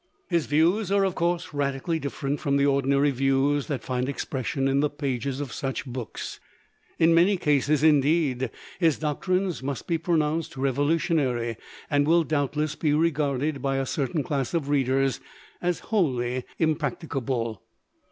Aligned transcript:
His 0.29 0.47
views 0.47 0.91
are 0.91 1.03
of 1.05 1.13
course 1.13 1.53
radically 1.53 1.99
different 1.99 2.39
from 2.39 2.57
the 2.57 2.65
ordinary 2.65 3.11
views 3.11 3.67
that 3.67 3.83
find 3.83 4.09
expression 4.09 4.67
in 4.67 4.79
the 4.79 4.89
pages 4.89 5.39
of 5.39 5.53
such 5.53 5.85
books; 5.85 6.39
in 6.97 7.13
many 7.13 7.37
cases, 7.37 7.83
indeed, 7.83 8.49
his 8.79 8.97
doctrines 8.97 9.61
must 9.61 9.85
be 9.85 9.99
pronounced 9.99 10.57
revolutionary, 10.57 11.55
and 11.87 12.07
will 12.07 12.23
doubtless 12.23 12.73
be 12.73 12.95
regarded 12.95 13.61
by 13.61 13.77
a 13.77 13.85
certain 13.85 14.23
class 14.23 14.55
of 14.55 14.69
readers 14.69 15.19
as 15.61 15.81
wholly 15.91 16.45
impracticable. 16.57 17.61